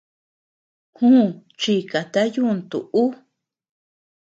Jù, 0.97 1.11
chikata 1.59 2.21
yuntu 2.35 2.77
ú. 3.03 3.03